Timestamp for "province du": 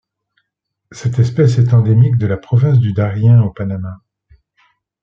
2.37-2.91